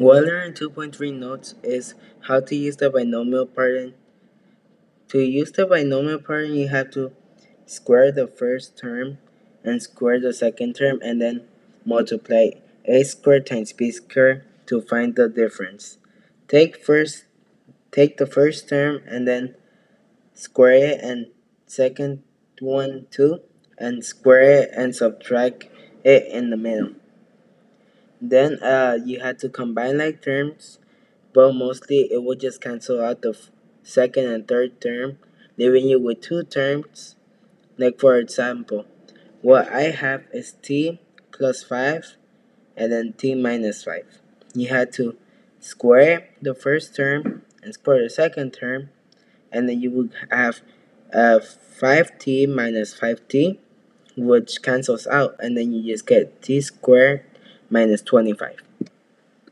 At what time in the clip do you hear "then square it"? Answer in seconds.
19.26-21.00